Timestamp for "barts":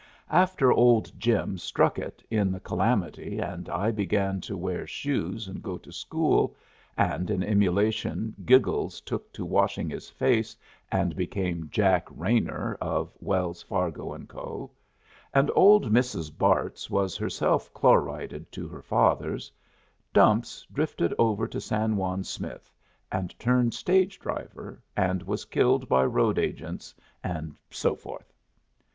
16.35-16.89